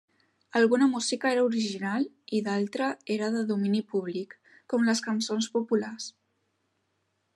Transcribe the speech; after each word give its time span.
Alguna 0.59 0.85
música 0.93 1.27
era 1.33 1.43
original 1.49 2.07
i 2.37 2.41
d'altra 2.47 2.87
era 3.17 3.29
de 3.35 3.43
domini 3.51 3.83
públic, 3.93 4.33
com 4.75 4.89
les 4.89 5.05
cançons 5.09 5.51
populars. 5.59 6.09